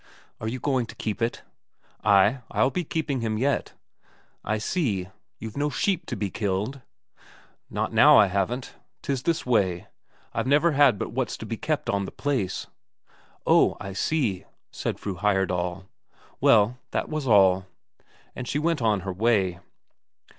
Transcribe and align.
"Are 0.39 0.47
you 0.47 0.59
going 0.59 0.87
to 0.87 0.95
keep 0.95 1.21
it?" 1.21 1.43
"Ay, 2.03 2.39
I'll 2.49 2.71
be 2.71 2.83
keeping 2.83 3.21
him 3.21 3.37
yet." 3.37 3.73
"I 4.43 4.57
see. 4.57 5.09
You've 5.37 5.55
no 5.57 5.69
sheep 5.69 6.07
to 6.07 6.15
be 6.15 6.31
killed?" 6.31 6.81
"Not 7.69 7.93
now 7.93 8.17
I 8.17 8.25
haven't. 8.25 8.73
'Tis 9.03 9.21
this 9.21 9.45
way, 9.45 9.85
I've 10.33 10.47
never 10.47 10.71
had 10.71 10.97
but 10.97 11.11
what's 11.11 11.37
to 11.37 11.45
be 11.45 11.55
kept 11.55 11.87
on 11.87 12.05
the 12.05 12.11
place." 12.11 12.65
"Oh, 13.45 13.77
I 13.79 13.93
see," 13.93 14.45
said 14.71 14.97
Fru 14.99 15.17
Heyerdahl; 15.17 15.85
"well, 16.39 16.79
that 16.89 17.07
was 17.07 17.27
all." 17.27 17.67
And 18.35 18.47
she 18.47 18.57
went 18.57 18.81
on 18.81 19.01
her 19.01 19.13
way. 19.13 19.59